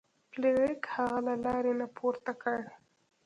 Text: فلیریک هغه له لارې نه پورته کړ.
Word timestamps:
فلیریک 0.31 0.81
هغه 0.95 1.19
له 1.27 1.35
لارې 1.45 1.73
نه 1.79 1.87
پورته 1.97 2.31
کړ. 2.41 2.57